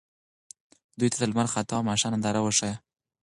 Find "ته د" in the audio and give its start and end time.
1.13-1.23